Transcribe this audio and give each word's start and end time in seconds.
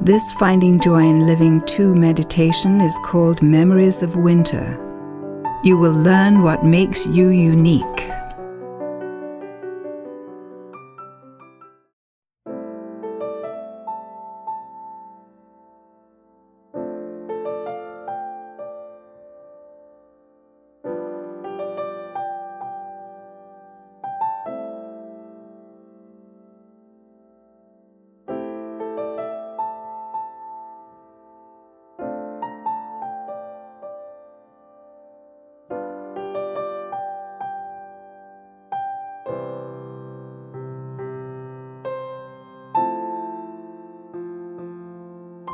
This 0.00 0.32
Finding 0.32 0.80
Joy 0.80 1.02
in 1.02 1.26
Living 1.26 1.62
2 1.66 1.94
meditation 1.94 2.80
is 2.80 2.98
called 3.04 3.40
Memories 3.42 4.02
of 4.02 4.16
Winter. 4.16 4.78
You 5.62 5.78
will 5.78 5.94
learn 5.94 6.42
what 6.42 6.64
makes 6.64 7.06
you 7.06 7.28
unique. 7.28 7.84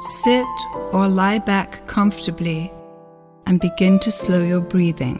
Sit 0.00 0.46
or 0.92 1.08
lie 1.08 1.38
back 1.38 1.86
comfortably 1.86 2.70
and 3.46 3.60
begin 3.60 3.98
to 4.00 4.10
slow 4.10 4.42
your 4.42 4.60
breathing. 4.60 5.18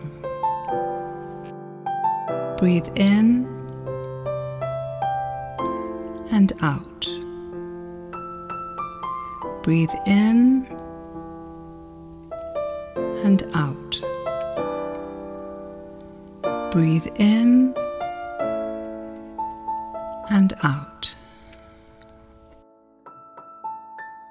Breathe 2.59 2.89
in 2.95 3.47
and 6.31 6.53
out. 6.61 7.09
Breathe 9.63 9.95
in 10.07 10.67
and 13.25 13.43
out. 13.55 14.01
Breathe 16.71 17.07
in 17.17 17.75
and 20.31 20.53
out. 20.63 20.96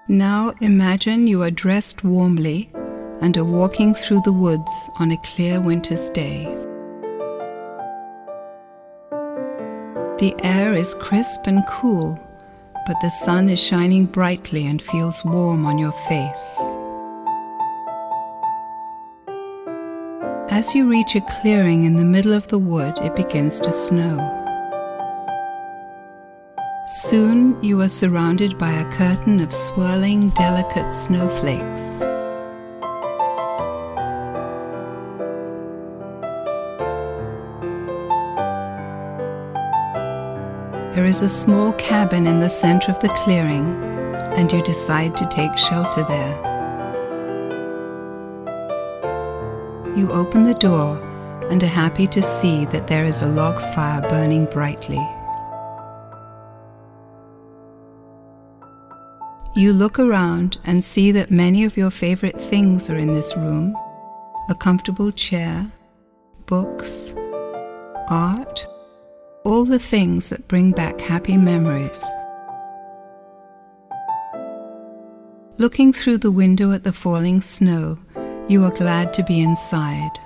Now 0.07 0.53
imagine 0.61 1.25
you 1.25 1.41
are 1.41 1.49
dressed 1.49 2.03
warmly 2.03 2.69
and 3.21 3.35
are 3.37 3.43
walking 3.43 3.95
through 3.95 4.21
the 4.21 4.31
woods 4.31 4.87
on 4.99 5.11
a 5.11 5.17
clear 5.23 5.59
winter's 5.59 6.11
day. 6.11 6.43
The 10.19 10.35
air 10.43 10.75
is 10.75 10.93
crisp 10.93 11.47
and 11.47 11.65
cool, 11.67 12.19
but 12.85 12.97
the 13.01 13.09
sun 13.09 13.49
is 13.49 13.59
shining 13.59 14.05
brightly 14.05 14.67
and 14.67 14.79
feels 14.79 15.25
warm 15.25 15.65
on 15.65 15.79
your 15.79 15.93
face. 16.07 16.59
As 20.51 20.75
you 20.75 20.87
reach 20.87 21.15
a 21.15 21.21
clearing 21.41 21.83
in 21.83 21.95
the 21.95 22.05
middle 22.05 22.33
of 22.33 22.47
the 22.49 22.59
wood, 22.59 22.93
it 22.99 23.15
begins 23.15 23.59
to 23.61 23.73
snow. 23.73 24.44
Soon 26.97 27.61
you 27.61 27.81
are 27.81 27.89
surrounded 27.89 28.57
by 28.57 28.71
a 28.71 28.89
curtain 28.89 29.41
of 29.41 29.53
swirling, 29.53 30.29
delicate 30.29 30.89
snowflakes. 30.93 31.97
There 40.95 41.05
is 41.05 41.21
a 41.21 41.27
small 41.27 41.73
cabin 41.73 42.27
in 42.27 42.39
the 42.39 42.47
center 42.47 42.93
of 42.93 43.01
the 43.01 43.09
clearing, 43.09 43.75
and 44.37 44.49
you 44.49 44.61
decide 44.61 45.17
to 45.17 45.27
take 45.27 45.57
shelter 45.57 46.05
there. 46.05 46.37
You 49.97 50.13
open 50.13 50.43
the 50.43 50.53
door 50.53 50.95
and 51.49 51.61
are 51.61 51.67
happy 51.67 52.07
to 52.07 52.21
see 52.21 52.63
that 52.67 52.87
there 52.87 53.03
is 53.03 53.21
a 53.21 53.27
log 53.27 53.59
fire 53.75 53.99
burning 54.07 54.45
brightly. 54.45 55.05
You 59.57 59.71
look 59.71 59.99
around 59.99 60.57
and 60.65 60.83
see 60.83 61.13
that 61.13 61.31
many 61.31 61.63
of 61.63 61.77
your 61.77 61.89
favorite 61.89 62.37
things 62.37 62.89
are 62.89 62.97
in 62.97 63.13
this 63.13 63.37
room 63.37 63.73
a 64.49 64.55
comfortable 64.55 65.13
chair, 65.13 65.65
books, 66.45 67.13
art, 68.09 68.67
all 69.45 69.63
the 69.63 69.79
things 69.79 70.27
that 70.29 70.49
bring 70.49 70.71
back 70.71 70.99
happy 70.99 71.37
memories. 71.37 72.05
Looking 75.57 75.93
through 75.93 76.17
the 76.17 76.31
window 76.31 76.73
at 76.73 76.83
the 76.83 76.91
falling 76.91 77.39
snow, 77.39 77.97
you 78.49 78.61
are 78.65 78.71
glad 78.71 79.13
to 79.13 79.23
be 79.23 79.41
inside. 79.41 80.19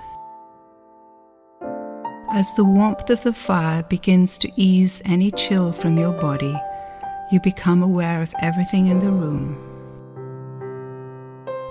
As 2.32 2.52
the 2.54 2.64
warmth 2.64 3.08
of 3.10 3.22
the 3.22 3.32
fire 3.32 3.84
begins 3.84 4.38
to 4.38 4.50
ease 4.56 5.00
any 5.04 5.30
chill 5.30 5.72
from 5.72 5.96
your 5.96 6.14
body, 6.14 6.56
you 7.30 7.40
become 7.40 7.82
aware 7.82 8.22
of 8.22 8.34
everything 8.40 8.86
in 8.86 9.00
the 9.00 9.10
room. 9.10 9.56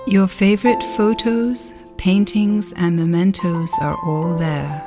Your 0.07 0.27
favorite 0.27 0.81
photos, 0.95 1.73
paintings, 1.97 2.73
and 2.73 2.95
mementos 2.95 3.71
are 3.81 3.97
all 4.05 4.35
there, 4.35 4.85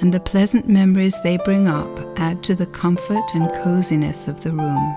and 0.00 0.12
the 0.12 0.20
pleasant 0.20 0.68
memories 0.68 1.18
they 1.22 1.38
bring 1.38 1.68
up 1.68 1.88
add 2.18 2.42
to 2.42 2.54
the 2.54 2.66
comfort 2.66 3.24
and 3.34 3.52
coziness 3.62 4.28
of 4.28 4.42
the 4.42 4.50
room. 4.52 4.96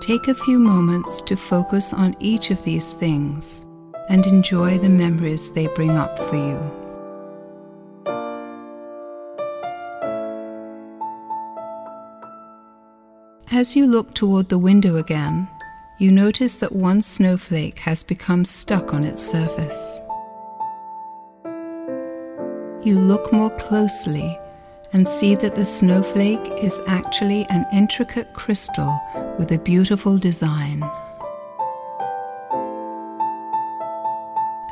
Take 0.00 0.28
a 0.28 0.34
few 0.34 0.58
moments 0.58 1.22
to 1.22 1.36
focus 1.36 1.92
on 1.94 2.16
each 2.20 2.50
of 2.50 2.62
these 2.64 2.92
things 2.92 3.64
and 4.10 4.26
enjoy 4.26 4.76
the 4.76 4.90
memories 4.90 5.50
they 5.50 5.68
bring 5.68 5.92
up 5.92 6.18
for 6.18 6.36
you. 6.36 6.81
As 13.54 13.76
you 13.76 13.86
look 13.86 14.14
toward 14.14 14.48
the 14.48 14.56
window 14.56 14.96
again, 14.96 15.46
you 15.98 16.10
notice 16.10 16.56
that 16.56 16.72
one 16.74 17.02
snowflake 17.02 17.78
has 17.80 18.02
become 18.02 18.46
stuck 18.46 18.94
on 18.94 19.04
its 19.04 19.20
surface. 19.20 20.00
You 22.82 22.98
look 22.98 23.30
more 23.30 23.50
closely 23.58 24.38
and 24.94 25.06
see 25.06 25.34
that 25.34 25.54
the 25.54 25.66
snowflake 25.66 26.40
is 26.62 26.80
actually 26.86 27.44
an 27.50 27.66
intricate 27.74 28.32
crystal 28.32 28.98
with 29.38 29.52
a 29.52 29.58
beautiful 29.58 30.16
design. 30.16 30.82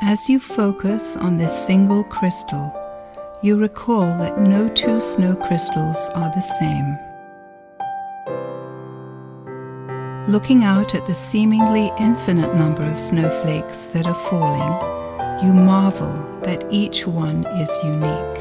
As 0.01 0.27
you 0.27 0.39
focus 0.39 1.15
on 1.17 1.37
this 1.37 1.67
single 1.67 2.03
crystal, 2.05 2.73
you 3.43 3.57
recall 3.57 4.17
that 4.17 4.39
no 4.39 4.69
two 4.69 4.99
snow 4.99 5.35
crystals 5.35 6.09
are 6.15 6.33
the 6.33 6.41
same. 6.41 7.10
Looking 10.27 10.63
out 10.63 10.93
at 10.93 11.07
the 11.07 11.15
seemingly 11.15 11.89
infinite 11.99 12.53
number 12.53 12.83
of 12.83 12.99
snowflakes 12.99 13.87
that 13.87 14.05
are 14.05 14.13
falling, 14.13 15.43
you 15.43 15.51
marvel 15.51 16.13
that 16.43 16.63
each 16.69 17.07
one 17.07 17.43
is 17.57 17.75
unique. 17.83 18.35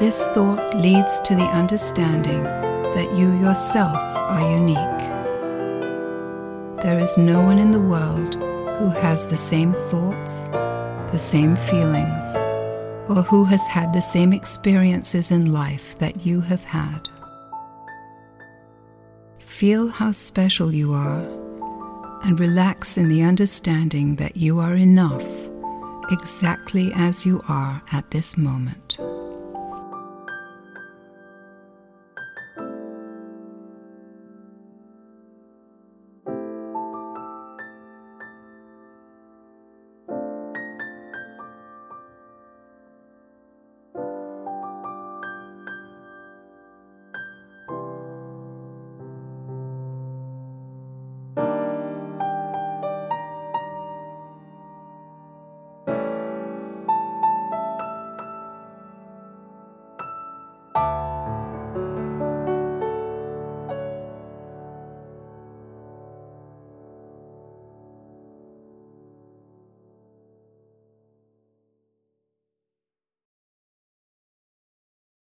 This 0.00 0.26
thought 0.34 0.74
leads 0.74 1.20
to 1.20 1.36
the 1.36 1.48
understanding 1.52 2.42
that 2.42 3.14
you 3.16 3.30
yourself 3.38 3.96
are 4.16 4.58
unique. 4.58 4.98
There 6.82 6.98
is 6.98 7.16
no 7.16 7.40
one 7.40 7.60
in 7.60 7.70
the 7.70 7.80
world 7.80 8.34
who 8.80 8.90
has 8.90 9.28
the 9.28 9.36
same 9.36 9.72
thoughts, 9.72 10.46
the 11.12 11.18
same 11.18 11.54
feelings, 11.54 12.34
or 13.08 13.22
who 13.22 13.44
has 13.44 13.64
had 13.68 13.92
the 13.92 14.02
same 14.02 14.32
experiences 14.32 15.30
in 15.30 15.52
life 15.52 15.96
that 16.00 16.26
you 16.26 16.40
have 16.40 16.64
had. 16.64 17.08
Feel 19.60 19.88
how 19.88 20.10
special 20.10 20.72
you 20.72 20.94
are 20.94 21.20
and 22.24 22.40
relax 22.40 22.96
in 22.96 23.10
the 23.10 23.22
understanding 23.22 24.16
that 24.16 24.34
you 24.34 24.58
are 24.58 24.74
enough 24.74 25.22
exactly 26.10 26.90
as 26.94 27.26
you 27.26 27.42
are 27.46 27.82
at 27.92 28.10
this 28.10 28.38
moment. 28.38 28.96